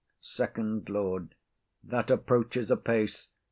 [0.19, 1.35] FIRST LORD.
[1.83, 3.27] That approaches apace.